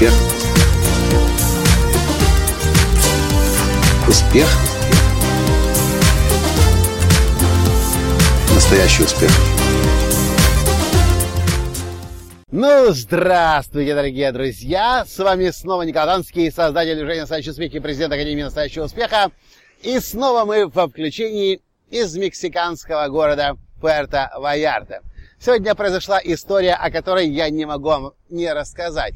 Успех. 0.00 0.14
Успех. 4.08 4.48
Настоящий 8.54 9.02
успех. 9.02 9.30
Ну, 12.50 12.92
здравствуйте, 12.92 13.94
дорогие 13.94 14.32
друзья! 14.32 15.04
С 15.06 15.18
вами 15.18 15.50
снова 15.50 15.82
Николай 15.82 16.14
Танский, 16.14 16.50
создатель 16.50 16.96
движения 16.96 17.20
«Настоящий 17.20 17.50
успех» 17.50 17.74
и 17.74 17.80
президент 17.80 18.14
Академии 18.14 18.44
«Настоящего 18.44 18.84
успеха». 18.84 19.30
И 19.82 20.00
снова 20.00 20.46
мы 20.46 20.66
в 20.66 20.88
включении 20.88 21.60
из 21.90 22.16
мексиканского 22.16 23.06
города 23.08 23.58
Пуэрто-Ваярте. 23.82 25.00
Сегодня 25.38 25.74
произошла 25.74 26.18
история, 26.24 26.72
о 26.72 26.90
которой 26.90 27.28
я 27.28 27.50
не 27.50 27.66
могу 27.66 27.88
вам 27.88 28.12
не 28.30 28.50
рассказать. 28.50 29.12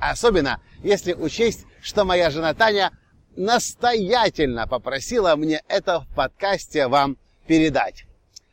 Особенно, 0.00 0.60
если 0.82 1.12
учесть, 1.14 1.66
что 1.80 2.04
моя 2.04 2.30
жена 2.30 2.54
Таня 2.54 2.92
настоятельно 3.36 4.66
попросила 4.66 5.36
мне 5.36 5.62
это 5.68 6.00
в 6.00 6.14
подкасте 6.14 6.86
вам 6.88 7.16
передать. 7.46 8.04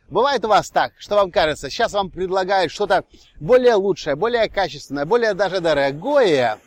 Бывает 0.10 0.46
у 0.46 0.50
вас 0.50 0.70
так, 0.70 0.94
что 1.00 1.16
вам 1.16 1.32
кажется, 1.32 1.70
сейчас 1.70 1.94
вам 1.94 2.12
предлагают 2.12 2.72
что-то 2.72 3.04
более 3.40 3.76
лучшее, 3.76 4.16
более 4.16 4.48
качественное, 4.50 5.06
более 5.06 5.34
даже 5.34 5.60
дорогое. 5.60 6.60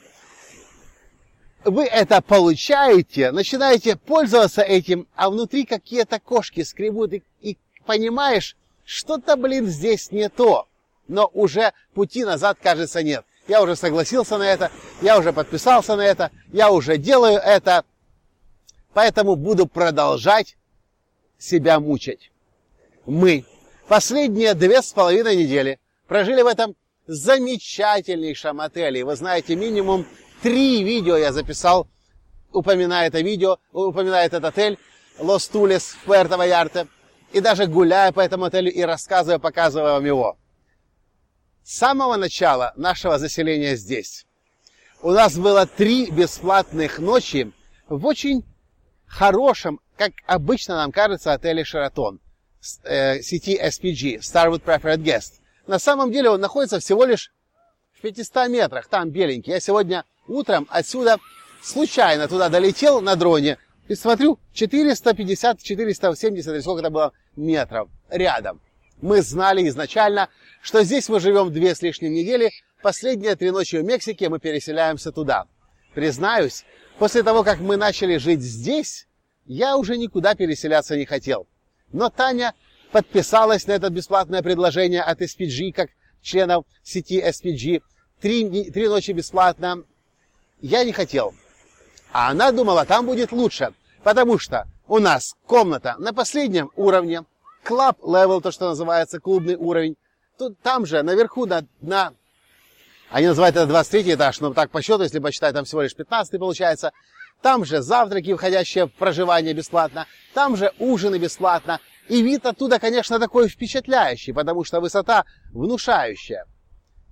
Вы 1.64 1.84
это 1.84 2.20
получаете, 2.22 3.32
начинаете 3.32 3.96
пользоваться 3.96 4.62
этим, 4.62 5.06
а 5.14 5.30
внутри 5.30 5.64
какие-то 5.64 6.18
кошки 6.18 6.62
скребут, 6.62 7.12
и, 7.12 7.22
и 7.40 7.58
понимаешь, 7.84 8.56
что-то, 8.84 9.36
блин, 9.36 9.66
здесь 9.66 10.10
не 10.10 10.28
то. 10.28 10.66
Но 11.08 11.30
уже 11.32 11.72
пути 11.94 12.24
назад, 12.24 12.58
кажется, 12.60 13.02
нет. 13.02 13.24
Я 13.48 13.62
уже 13.62 13.76
согласился 13.76 14.38
на 14.38 14.42
это, 14.42 14.70
я 15.00 15.18
уже 15.18 15.32
подписался 15.32 15.96
на 15.96 16.02
это, 16.02 16.30
я 16.52 16.70
уже 16.70 16.98
делаю 16.98 17.38
это. 17.38 17.84
Поэтому 18.92 19.36
буду 19.36 19.66
продолжать 19.66 20.56
себя 21.38 21.78
мучить. 21.78 22.32
Мы 23.04 23.44
последние 23.88 24.54
две 24.54 24.82
с 24.82 24.92
половиной 24.92 25.36
недели 25.36 25.78
прожили 26.08 26.42
в 26.42 26.46
этом 26.46 26.74
замечательнейшем 27.06 28.60
отеле. 28.60 29.04
Вы 29.04 29.14
знаете, 29.14 29.54
минимум 29.54 30.06
три 30.42 30.82
видео 30.82 31.16
я 31.16 31.32
записал, 31.32 31.86
упоминая 32.52 33.06
это 33.06 33.20
видео, 33.20 33.58
упоминая 33.72 34.26
этот 34.26 34.44
отель 34.44 34.78
Лос 35.18 35.46
Тулес 35.48 35.96
в 36.02 36.08
Пуэрто-Ваярте 36.08 36.88
и 37.32 37.40
даже 37.40 37.66
гуляя 37.66 38.12
по 38.12 38.20
этому 38.20 38.46
отелю 38.46 38.70
и 38.70 38.82
рассказывая, 38.82 39.38
показывая 39.38 39.94
вам 39.94 40.04
его. 40.04 40.36
С 41.66 41.78
самого 41.78 42.14
начала 42.14 42.72
нашего 42.76 43.18
заселения 43.18 43.74
здесь 43.74 44.24
у 45.02 45.10
нас 45.10 45.36
было 45.36 45.66
три 45.66 46.08
бесплатных 46.12 47.00
ночи 47.00 47.50
в 47.88 48.06
очень 48.06 48.44
хорошем, 49.04 49.80
как 49.96 50.12
обычно 50.28 50.76
нам 50.76 50.92
кажется, 50.92 51.32
отеле 51.32 51.64
«Шератон» 51.64 52.20
э, 52.84 53.20
сети 53.20 53.60
SPG, 53.60 54.20
Starwood 54.20 54.62
Preferred 54.62 55.02
Guest. 55.02 55.40
На 55.66 55.80
самом 55.80 56.12
деле 56.12 56.30
он 56.30 56.40
находится 56.40 56.78
всего 56.78 57.04
лишь 57.04 57.32
в 57.98 58.00
500 58.00 58.48
метрах, 58.48 58.86
там 58.86 59.10
беленький. 59.10 59.52
Я 59.52 59.58
сегодня 59.58 60.04
утром 60.28 60.68
отсюда 60.70 61.18
случайно 61.64 62.28
туда 62.28 62.48
долетел 62.48 63.00
на 63.00 63.16
дроне 63.16 63.58
и 63.88 63.96
смотрю, 63.96 64.38
450, 64.52 65.60
470 65.60 66.52
или 66.52 66.60
сколько 66.60 66.82
это 66.82 66.90
было 66.90 67.12
метров 67.34 67.88
рядом. 68.08 68.60
Мы 69.00 69.20
знали 69.22 69.66
изначально, 69.68 70.28
что 70.62 70.82
здесь 70.82 71.08
мы 71.08 71.20
живем 71.20 71.52
две 71.52 71.74
с 71.74 71.82
лишним 71.82 72.12
недели. 72.12 72.52
Последние 72.82 73.36
три 73.36 73.50
ночи 73.50 73.76
в 73.76 73.84
Мексике 73.84 74.28
мы 74.28 74.38
переселяемся 74.38 75.12
туда. 75.12 75.46
Признаюсь, 75.94 76.64
после 76.98 77.22
того, 77.22 77.42
как 77.42 77.60
мы 77.60 77.76
начали 77.76 78.16
жить 78.16 78.40
здесь, 78.40 79.06
я 79.44 79.76
уже 79.76 79.96
никуда 79.96 80.34
переселяться 80.34 80.96
не 80.96 81.04
хотел. 81.04 81.46
Но 81.92 82.10
Таня 82.10 82.54
подписалась 82.90 83.66
на 83.66 83.72
это 83.72 83.90
бесплатное 83.90 84.42
предложение 84.42 85.02
от 85.02 85.20
SPG, 85.20 85.72
как 85.72 85.90
членов 86.22 86.64
сети 86.82 87.22
SPG. 87.22 87.82
Три, 88.20 88.70
три 88.70 88.88
ночи 88.88 89.12
бесплатно. 89.12 89.84
Я 90.60 90.84
не 90.84 90.92
хотел. 90.92 91.34
А 92.12 92.30
она 92.30 92.50
думала, 92.50 92.86
там 92.86 93.04
будет 93.04 93.30
лучше, 93.30 93.74
потому 94.02 94.38
что 94.38 94.66
у 94.88 94.98
нас 94.98 95.34
комната 95.46 95.96
на 95.98 96.14
последнем 96.14 96.70
уровне, 96.76 97.24
клуб 97.66 97.98
level, 98.02 98.40
то, 98.40 98.50
что 98.50 98.68
называется 98.68 99.20
клубный 99.20 99.56
уровень. 99.56 99.96
Тут, 100.38 100.58
там 100.60 100.86
же, 100.86 101.02
наверху, 101.02 101.46
на, 101.46 101.66
на 101.80 102.12
они 103.10 103.26
называют 103.28 103.56
это 103.56 103.66
23 103.66 104.14
этаж, 104.14 104.40
но 104.40 104.52
так 104.52 104.70
по 104.70 104.82
счету, 104.82 105.02
если 105.02 105.18
посчитать, 105.18 105.54
там 105.54 105.64
всего 105.64 105.82
лишь 105.82 105.94
15 105.94 106.38
получается. 106.38 106.92
Там 107.42 107.64
же 107.64 107.82
завтраки, 107.82 108.34
входящие 108.34 108.86
в 108.86 108.92
проживание 108.92 109.52
бесплатно. 109.52 110.06
Там 110.34 110.56
же 110.56 110.72
ужины 110.78 111.16
бесплатно. 111.16 111.80
И 112.08 112.22
вид 112.22 112.46
оттуда, 112.46 112.78
конечно, 112.78 113.18
такой 113.18 113.48
впечатляющий, 113.48 114.32
потому 114.32 114.64
что 114.64 114.80
высота 114.80 115.24
внушающая. 115.52 116.46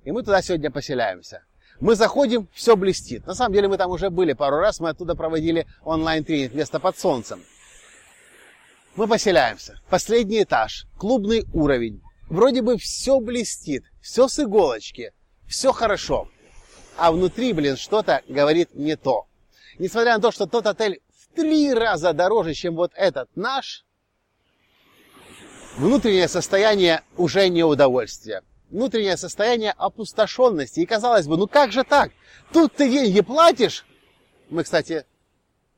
И 0.04 0.12
мы 0.12 0.22
туда 0.22 0.41
сегодня 0.43 0.70
поселяемся. 0.70 1.43
Мы 1.81 1.94
заходим, 1.94 2.48
все 2.53 2.76
блестит. 2.76 3.26
На 3.26 3.34
самом 3.34 3.54
деле 3.54 3.69
мы 3.69 3.76
там 3.76 3.91
уже 3.91 4.10
были 4.10 4.32
пару 4.32 4.59
раз, 4.59 4.81
мы 4.81 4.91
оттуда 4.91 5.14
проводили 5.14 5.66
онлайн-тренинг 5.84 6.54
место 6.54 6.81
под 6.81 6.98
солнцем. 6.98 7.43
Мы 8.97 9.09
поселяемся. 9.09 9.81
Последний 9.91 10.44
этаж, 10.44 10.87
клубный 10.97 11.44
уровень. 11.53 12.00
Вроде 12.28 12.62
бы 12.62 12.78
все 12.78 13.19
блестит, 13.19 13.84
все 14.00 14.28
с 14.28 14.38
иголочки, 14.38 15.12
все 15.49 15.72
хорошо. 15.72 16.28
А 16.97 17.10
внутри, 17.10 17.53
блин, 17.53 17.77
что-то 17.77 18.22
говорит 18.28 18.72
не 18.75 18.97
то. 18.97 19.27
Несмотря 19.81 20.15
на 20.15 20.21
то, 20.21 20.31
что 20.31 20.47
тот 20.47 20.66
отель 20.66 21.00
в 21.12 21.34
три 21.34 21.75
раза 21.75 22.12
дороже, 22.12 22.55
чем 22.55 22.77
вот 22.77 22.93
этот 22.94 23.28
наш, 23.34 23.84
внутреннее 25.76 26.28
состояние 26.28 27.03
уже 27.16 27.49
не 27.49 27.65
удовольствие 27.65 28.43
внутреннее 28.71 29.16
состояние 29.16 29.71
опустошенности. 29.71 30.81
И 30.81 30.87
казалось 30.87 31.28
бы, 31.28 31.37
ну 31.37 31.47
как 31.47 31.71
же 31.71 31.84
так? 31.84 32.11
Тут 32.53 32.75
ты 32.75 32.91
деньги 32.91 33.21
платишь. 33.21 33.87
Мы, 34.50 34.65
кстати, 34.65 35.06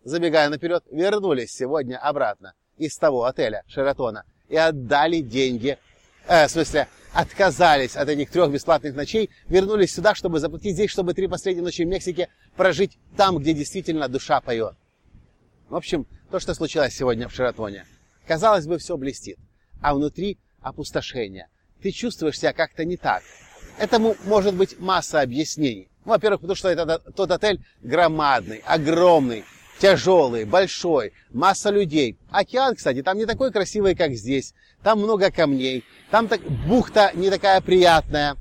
забегая 0.02 0.48
наперед, 0.48 0.82
вернулись 0.90 1.52
сегодня 1.52 1.98
обратно 1.98 2.54
из 2.76 2.96
того 2.96 3.24
отеля 3.24 3.62
Шератона 3.68 4.24
и 4.48 4.56
отдали 4.56 5.20
деньги, 5.20 5.78
э, 6.26 6.46
в 6.46 6.50
смысле, 6.50 6.88
отказались 7.12 7.96
от 7.96 8.08
этих 8.08 8.30
трех 8.30 8.50
бесплатных 8.50 8.94
ночей, 8.94 9.30
вернулись 9.48 9.94
сюда, 9.94 10.14
чтобы 10.14 10.38
заплатить 10.38 10.74
здесь, 10.74 10.90
чтобы 10.90 11.14
три 11.14 11.26
последние 11.26 11.64
ночи 11.64 11.84
в 11.84 11.88
Мексике 11.88 12.28
прожить 12.56 12.98
там, 13.16 13.38
где 13.38 13.54
действительно 13.54 14.08
душа 14.08 14.40
поет. 14.40 14.74
В 15.68 15.74
общем, 15.74 16.06
то, 16.30 16.38
что 16.38 16.54
случилось 16.54 16.94
сегодня 16.94 17.28
в 17.28 17.32
Шератоне. 17.32 17.86
Казалось 18.26 18.66
бы, 18.66 18.78
все 18.78 18.96
блестит, 18.96 19.38
а 19.80 19.94
внутри 19.94 20.38
опустошение– 20.60 21.48
ты 21.82 21.90
чувствуешь 21.90 22.38
себя 22.38 22.52
как-то 22.52 22.84
не 22.84 22.96
так. 22.96 23.22
Этому 23.78 24.16
может 24.24 24.54
быть 24.54 24.78
масса 24.80 25.20
объяснений. 25.20 25.88
Ну, 26.04 26.12
во-первых, 26.12 26.40
потому 26.40 26.56
что 26.56 26.68
это, 26.68 26.98
тот 27.14 27.30
отель 27.30 27.60
громадный, 27.82 28.62
огромный, 28.66 29.44
тяжелый, 29.78 30.44
большой, 30.44 31.12
масса 31.30 31.70
людей. 31.70 32.18
Океан, 32.30 32.74
кстати, 32.74 33.02
там 33.02 33.18
не 33.18 33.26
такой 33.26 33.52
красивый, 33.52 33.94
как 33.94 34.12
здесь. 34.12 34.54
Там 34.82 35.00
много 35.00 35.30
камней, 35.30 35.84
там 36.10 36.28
так, 36.28 36.40
бухта 36.40 37.10
не 37.14 37.30
такая 37.30 37.60
приятная. 37.60 38.36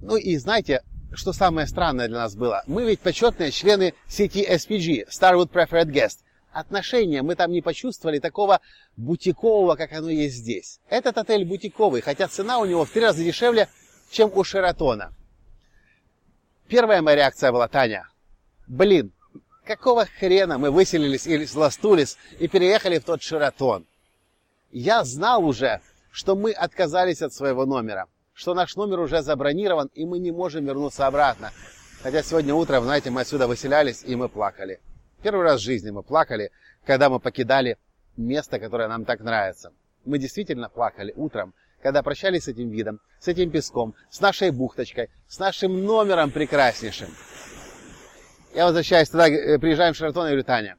Ну 0.00 0.16
и 0.16 0.36
знаете, 0.36 0.82
что 1.12 1.32
самое 1.32 1.66
странное 1.66 2.08
для 2.08 2.18
нас 2.18 2.36
было? 2.36 2.62
Мы 2.66 2.84
ведь 2.84 3.00
почетные 3.00 3.50
члены 3.50 3.94
сети 4.08 4.46
SPG, 4.48 5.08
Starwood 5.08 5.50
Preferred 5.50 5.90
Guest 5.90 6.18
отношения 6.56 7.22
мы 7.22 7.34
там 7.34 7.52
не 7.52 7.60
почувствовали 7.60 8.18
такого 8.18 8.60
бутикового, 8.96 9.76
как 9.76 9.92
оно 9.92 10.08
есть 10.08 10.36
здесь. 10.36 10.80
Этот 10.88 11.18
отель 11.18 11.44
бутиковый, 11.44 12.00
хотя 12.00 12.28
цена 12.28 12.58
у 12.58 12.64
него 12.64 12.84
в 12.84 12.90
три 12.90 13.02
раза 13.02 13.22
дешевле, 13.22 13.68
чем 14.10 14.30
у 14.34 14.42
Шератона. 14.42 15.12
Первая 16.68 17.02
моя 17.02 17.16
реакция 17.16 17.52
была, 17.52 17.68
Таня, 17.68 18.08
блин, 18.66 19.12
какого 19.66 20.06
хрена 20.06 20.56
мы 20.56 20.70
выселились 20.70 21.26
из 21.26 21.54
Ластулис 21.54 22.16
и 22.38 22.48
переехали 22.48 22.98
в 22.98 23.04
тот 23.04 23.22
Шератон? 23.22 23.84
Я 24.70 25.04
знал 25.04 25.44
уже, 25.44 25.80
что 26.10 26.34
мы 26.34 26.52
отказались 26.52 27.20
от 27.20 27.34
своего 27.34 27.66
номера, 27.66 28.06
что 28.32 28.54
наш 28.54 28.76
номер 28.76 29.00
уже 29.00 29.22
забронирован, 29.22 29.90
и 29.94 30.06
мы 30.06 30.18
не 30.18 30.30
можем 30.30 30.64
вернуться 30.64 31.06
обратно. 31.06 31.52
Хотя 32.02 32.22
сегодня 32.22 32.54
утром, 32.54 32.84
знаете, 32.84 33.10
мы 33.10 33.22
отсюда 33.22 33.46
выселялись, 33.46 34.02
и 34.04 34.14
мы 34.16 34.28
плакали. 34.28 34.80
Первый 35.22 35.42
раз 35.42 35.60
в 35.60 35.64
жизни 35.64 35.90
мы 35.90 36.02
плакали, 36.02 36.50
когда 36.86 37.10
мы 37.10 37.18
покидали 37.18 37.78
место, 38.16 38.58
которое 38.58 38.88
нам 38.88 39.04
так 39.04 39.20
нравится. 39.20 39.72
Мы 40.04 40.18
действительно 40.18 40.68
плакали 40.68 41.12
утром, 41.16 41.52
когда 41.82 42.02
прощались 42.02 42.44
с 42.44 42.48
этим 42.48 42.70
видом, 42.70 43.00
с 43.18 43.28
этим 43.28 43.50
песком, 43.50 43.94
с 44.10 44.20
нашей 44.20 44.50
бухточкой, 44.50 45.10
с 45.26 45.38
нашим 45.38 45.84
номером 45.84 46.30
прекраснейшим. 46.30 47.08
Я 48.56 48.64
возвращаюсь 48.64 49.10
туда, 49.10 49.28
э, 49.28 49.58
приезжаем 49.58 49.92
в 49.92 49.98
Шаратон 49.98 50.24
и 50.24 50.28
говорю, 50.28 50.42
Таня, 50.42 50.78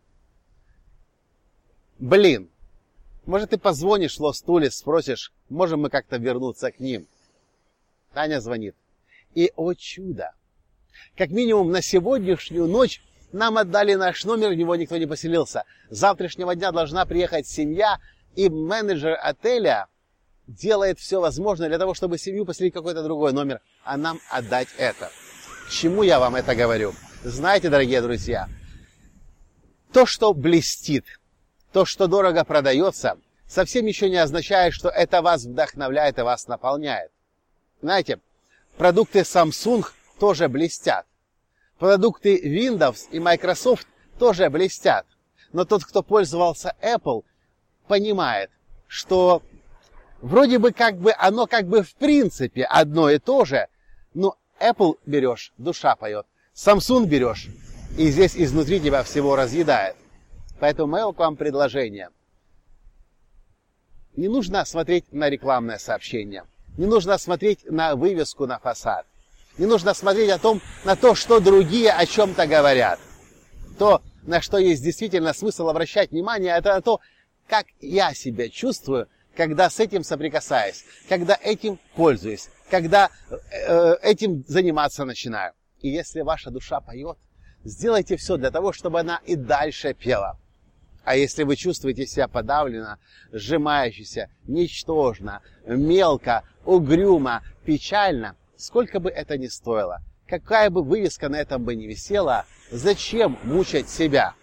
блин, 1.99 2.49
может 3.27 3.51
ты 3.51 3.59
позвонишь 3.59 4.17
Лос 4.17 4.41
Тулис, 4.41 4.77
спросишь, 4.77 5.31
можем 5.47 5.81
мы 5.81 5.91
как-то 5.91 6.17
вернуться 6.17 6.71
к 6.71 6.79
ним? 6.79 7.05
Таня 8.15 8.41
звонит. 8.41 8.75
И, 9.35 9.51
о 9.55 9.75
чудо, 9.75 10.31
Как 11.15 11.29
минимум 11.29 11.69
на 11.69 11.83
сегодняшнюю 11.83 12.65
ночь 12.65 13.03
нам 13.31 13.59
отдали 13.59 13.93
наш 13.93 14.25
номер, 14.25 14.49
в 14.49 14.55
него 14.55 14.75
никто 14.75 14.97
не 14.97 15.05
поселился. 15.05 15.63
С 15.91 15.99
завтрашнего 15.99 16.55
дня 16.55 16.71
должна 16.71 17.05
приехать 17.05 17.45
семья, 17.45 17.99
и 18.35 18.49
менеджер 18.49 19.19
отеля 19.21 19.85
делает 20.47 20.97
все 20.97 21.21
возможное 21.21 21.67
для 21.67 21.77
того, 21.77 21.93
чтобы 21.93 22.17
семью 22.17 22.43
поселить 22.43 22.73
в 22.73 22.77
какой-то 22.77 23.03
другой 23.03 23.33
номер, 23.33 23.61
а 23.83 23.97
нам 23.97 24.19
отдать 24.31 24.69
это. 24.79 25.11
К 25.67 25.69
чему 25.69 26.01
я 26.01 26.19
вам 26.19 26.35
это 26.35 26.55
говорю? 26.55 26.95
Знаете, 27.23 27.69
дорогие 27.69 27.99
друзья, 28.01 28.47
то, 29.91 30.05
что 30.05 30.35
блестит, 30.35 31.05
то, 31.73 31.83
что 31.83 32.05
дорого 32.07 32.43
продается, 32.43 33.17
совсем 33.47 33.87
еще 33.87 34.07
не 34.09 34.17
означает, 34.17 34.73
что 34.73 34.89
это 34.89 35.23
вас 35.23 35.43
вдохновляет 35.43 36.19
и 36.19 36.21
вас 36.21 36.47
наполняет. 36.47 37.11
Знаете, 37.81 38.19
продукты 38.77 39.21
Samsung 39.21 39.83
тоже 40.19 40.47
блестят. 40.47 41.07
Продукты 41.79 42.37
Windows 42.37 43.07
и 43.11 43.19
Microsoft 43.19 43.87
тоже 44.19 44.51
блестят. 44.51 45.07
Но 45.53 45.65
тот, 45.65 45.85
кто 45.85 46.03
пользовался 46.03 46.75
Apple, 46.83 47.23
понимает, 47.87 48.51
что 48.85 49.41
вроде 50.21 50.59
бы 50.59 50.71
как 50.71 50.97
бы 50.97 51.13
оно 51.17 51.47
как 51.47 51.65
бы 51.67 51.81
в 51.81 51.95
принципе 51.95 52.63
одно 52.63 53.09
и 53.09 53.17
то 53.17 53.43
же, 53.43 53.67
но 54.13 54.37
Apple 54.59 54.99
берешь, 55.07 55.51
душа 55.57 55.95
поет. 55.95 56.27
Samsung 56.57 57.05
берешь, 57.05 57.49
и 57.99 58.09
здесь 58.09 58.35
изнутри 58.35 58.79
тебя 58.79 59.03
всего 59.03 59.35
разъедает. 59.35 59.95
Поэтому 60.59 60.91
мое 60.91 61.13
к 61.13 61.19
вам 61.19 61.35
предложение. 61.35 62.09
Не 64.15 64.27
нужно 64.27 64.65
смотреть 64.65 65.13
на 65.13 65.29
рекламное 65.29 65.77
сообщение. 65.77 66.45
Не 66.75 66.87
нужно 66.87 67.19
смотреть 67.19 67.69
на 67.69 67.95
вывеску 67.95 68.47
на 68.47 68.57
фасад. 68.57 69.05
Не 69.59 69.67
нужно 69.67 69.93
смотреть 69.93 70.31
о 70.31 70.39
том, 70.39 70.59
на 70.83 70.95
то, 70.95 71.13
что 71.13 71.39
другие 71.39 71.91
о 71.91 72.07
чем-то 72.07 72.47
говорят. 72.47 72.99
То, 73.77 74.01
на 74.23 74.41
что 74.41 74.57
есть 74.57 74.83
действительно 74.83 75.33
смысл 75.33 75.69
обращать 75.69 76.09
внимание, 76.09 76.57
это 76.57 76.73
на 76.73 76.81
то, 76.81 76.99
как 77.47 77.67
я 77.81 78.15
себя 78.15 78.49
чувствую, 78.49 79.07
когда 79.35 79.69
с 79.69 79.79
этим 79.79 80.03
соприкасаюсь, 80.03 80.85
когда 81.07 81.37
этим 81.39 81.79
пользуюсь, 81.95 82.49
когда 82.71 83.11
э, 83.29 83.95
этим 84.01 84.43
заниматься 84.47 85.05
начинаю. 85.05 85.53
И 85.81 85.89
если 85.89 86.21
ваша 86.21 86.49
душа 86.49 86.81
поет, 86.81 87.17
сделайте 87.63 88.17
все 88.17 88.37
для 88.37 88.51
того, 88.51 88.73
чтобы 88.73 88.99
она 88.99 89.21
и 89.25 89.35
дальше 89.35 89.93
пела. 89.93 90.39
А 91.03 91.15
если 91.15 91.43
вы 91.43 91.55
чувствуете 91.55 92.05
себя 92.05 92.27
подавленно, 92.27 92.99
сжимающийся, 93.31 94.29
ничтожно, 94.45 95.41
мелко, 95.65 96.43
угрюмо, 96.65 97.43
печально, 97.63 98.35
сколько 98.57 98.99
бы 98.99 99.09
это 99.09 99.37
ни 99.37 99.47
стоило, 99.47 100.01
какая 100.27 100.69
бы 100.69 100.83
вывеска 100.83 101.29
на 101.29 101.37
этом 101.37 101.63
бы 101.63 101.75
не 101.75 101.87
висела, 101.87 102.45
зачем 102.71 103.37
мучать 103.43 103.87
себя? 103.87 104.33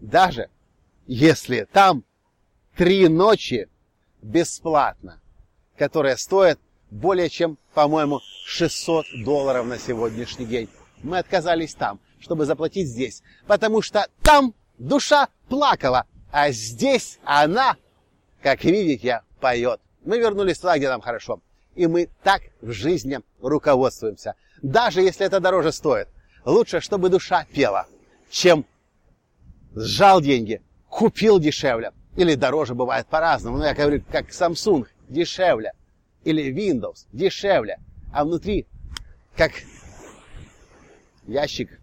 Даже 0.00 0.50
если 1.06 1.68
там 1.72 2.04
три 2.76 3.08
ночи 3.08 3.68
бесплатно, 4.22 5.20
которые 5.76 6.16
стоят 6.16 6.58
более 6.90 7.28
чем, 7.28 7.58
по-моему, 7.74 8.20
600 8.46 9.06
долларов 9.24 9.66
на 9.66 9.78
сегодняшний 9.78 10.46
день. 10.46 10.68
Мы 11.02 11.18
отказались 11.18 11.74
там, 11.74 12.00
чтобы 12.20 12.46
заплатить 12.46 12.88
здесь, 12.88 13.22
потому 13.46 13.82
что 13.82 14.08
там 14.22 14.54
душа 14.78 15.28
плакала, 15.48 16.06
а 16.30 16.50
здесь 16.50 17.18
она, 17.24 17.76
как 18.42 18.64
видите, 18.64 19.22
поет. 19.40 19.80
Мы 20.04 20.18
вернулись 20.18 20.58
туда, 20.58 20.78
где 20.78 20.88
нам 20.88 21.00
хорошо. 21.00 21.40
И 21.74 21.86
мы 21.86 22.08
так 22.22 22.42
в 22.60 22.72
жизни 22.72 23.20
руководствуемся. 23.40 24.34
Даже 24.62 25.00
если 25.00 25.24
это 25.26 25.38
дороже 25.40 25.72
стоит. 25.72 26.08
Лучше, 26.44 26.80
чтобы 26.80 27.08
душа 27.08 27.46
пела, 27.52 27.86
чем 28.30 28.64
сжал 29.74 30.20
деньги, 30.20 30.62
купил 30.88 31.38
дешевле. 31.38 31.92
Или 32.16 32.34
дороже 32.34 32.74
бывает 32.74 33.06
по-разному. 33.06 33.58
Но 33.58 33.66
я 33.66 33.74
говорю, 33.74 34.02
как 34.10 34.30
Samsung, 34.30 34.86
дешевле. 35.08 35.72
Или 36.28 36.52
Windows, 36.52 37.06
дешевле. 37.10 37.78
А 38.12 38.22
внутри, 38.22 38.66
как 39.34 39.52
ящик 41.26 41.80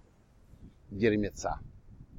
дерьмеца. 0.92 1.58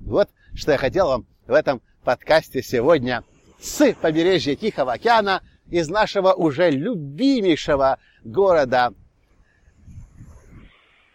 Вот 0.00 0.28
что 0.52 0.72
я 0.72 0.78
хотел 0.78 1.06
вам 1.06 1.26
в 1.46 1.52
этом 1.52 1.80
подкасте 2.02 2.64
сегодня 2.64 3.22
с 3.60 3.94
побережья 3.94 4.56
Тихого 4.56 4.94
океана 4.94 5.40
из 5.70 5.88
нашего 5.88 6.32
уже 6.32 6.68
любимейшего 6.68 8.00
города 8.24 8.92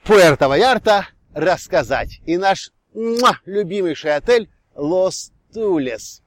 Пуэрто-Ваярта 0.05 1.07
рассказать. 1.33 2.21
И 2.25 2.37
наш 2.37 2.71
муа, 2.93 3.37
любимейший 3.43 4.15
отель 4.15 4.49
Лос 4.75 5.33
Тулес, 5.53 6.23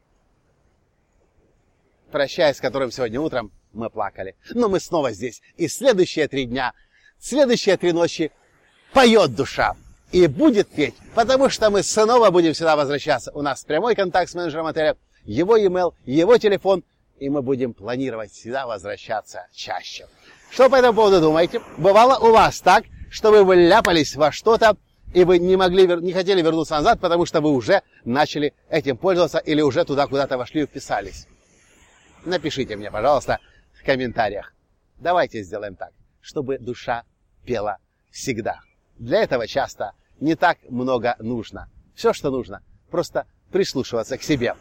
прощаясь 2.13 2.59
с 2.59 2.61
которым 2.61 2.91
сегодня 2.91 3.19
утром 3.19 3.51
мы 3.75 3.91
плакали. 3.91 4.37
Но 4.51 4.69
мы 4.69 4.81
снова 4.81 5.13
здесь. 5.13 5.43
И 5.57 5.69
следующие 5.69 6.29
три 6.29 6.47
дня, 6.47 6.73
следующие 7.19 7.77
три 7.77 7.93
ночи 7.93 8.33
поет 8.93 9.35
душа. 9.35 9.77
И 10.13 10.27
будет 10.29 10.69
петь, 10.69 10.95
потому 11.15 11.49
что 11.49 11.71
мы 11.71 11.83
снова 11.83 12.31
будем 12.31 12.55
сюда 12.55 12.77
возвращаться. 12.77 13.33
У 13.33 13.43
нас 13.43 13.65
прямой 13.65 13.97
контакт 13.97 14.31
с 14.31 14.35
менеджером 14.35 14.67
отеля, 14.67 14.97
его 15.25 15.57
e-mail, 15.57 15.95
его 16.05 16.39
телефон, 16.39 16.85
и 17.19 17.29
мы 17.29 17.43
будем 17.43 17.75
планировать 17.75 18.33
сюда 18.33 18.67
возвращаться 18.67 19.49
чаще. 19.53 20.07
Что 20.51 20.71
по 20.71 20.77
этому 20.77 20.95
поводу 20.95 21.21
думаете? 21.21 21.61
Бывало 21.79 22.17
у 22.19 22.31
вас 22.33 22.61
так, 22.61 22.85
что 23.11 23.33
вы 23.33 23.45
вляпались 23.45 24.15
во 24.15 24.31
что-то, 24.31 24.77
и 25.15 25.25
вы 25.25 25.39
не 25.39 25.57
могли, 25.57 25.87
не 25.87 26.13
хотели 26.13 26.43
вернуться 26.43 26.75
назад, 26.75 27.01
потому 27.01 27.27
что 27.27 27.41
вы 27.41 27.51
уже 27.51 27.83
начали 28.05 28.55
этим 28.69 28.97
пользоваться 28.97 29.39
или 29.39 29.63
уже 29.63 29.85
туда 29.85 30.07
куда-то 30.07 30.39
вошли 30.39 30.63
и 30.63 30.67
вписались. 30.67 31.27
Напишите 32.25 32.77
мне, 32.77 32.91
пожалуйста, 32.91 33.39
в 33.85 33.87
комментариях. 33.87 34.55
Давайте 34.99 35.43
сделаем 35.43 35.77
так, 35.77 35.93
чтобы 36.21 36.59
душа 36.59 37.05
пела 37.45 37.77
всегда. 38.11 38.61
Для 38.99 39.23
этого 39.23 39.47
часто 39.47 39.93
не 40.21 40.35
так 40.35 40.59
много 40.71 41.17
нужно. 41.19 41.69
Все, 41.95 42.13
что 42.13 42.31
нужно, 42.31 42.63
просто 42.91 43.27
прислушиваться 43.53 44.17
к 44.17 44.23
себе 44.23 44.55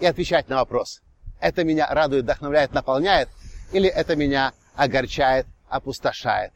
и 0.00 0.06
отвечать 0.06 0.48
на 0.48 0.56
вопрос. 0.56 1.02
Это 1.40 1.64
меня 1.64 1.92
радует, 1.92 2.24
вдохновляет, 2.24 2.72
наполняет, 2.72 3.28
или 3.72 3.88
это 3.88 4.14
меня 4.14 4.52
огорчает, 4.74 5.46
опустошает. 5.68 6.52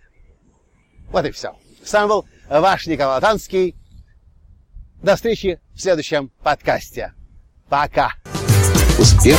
Вот 1.11 1.27
и 1.27 1.33
все. 1.33 1.57
С 1.85 1.93
вами 1.93 2.09
был 2.09 2.27
ваш 2.49 2.87
Николай 2.87 3.21
Танский. 3.21 3.75
До 5.03 5.17
встречи 5.17 5.61
в 5.75 5.81
следующем 5.81 6.29
подкасте. 6.43 7.13
Пока. 7.69 8.13
Успех. 8.99 9.39